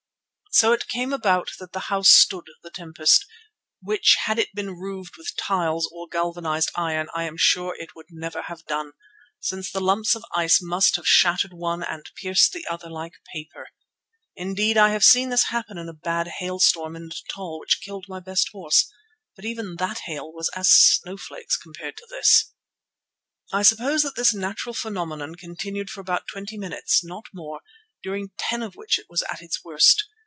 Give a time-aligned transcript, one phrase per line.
[0.53, 3.25] So it came about that the house stood the tempest,
[3.81, 8.07] which had it been roofed with tiles or galvanized iron I am sure it would
[8.09, 8.91] never have done,
[9.39, 13.69] since the lumps of ice must have shattered one and pierced the other like paper.
[14.35, 18.19] Indeed I have seen this happen in a bad hailstorm in Natal which killed my
[18.19, 18.91] best horse.
[19.37, 22.51] But even that hail was as snowflakes compared to this.
[23.53, 27.61] I suppose that this natural phenomenon continued for about twenty minutes, not more,
[28.03, 30.03] during ten of which it was at its worst.